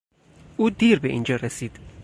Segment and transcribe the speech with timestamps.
[0.57, 1.79] او دیر به اینجا رسید.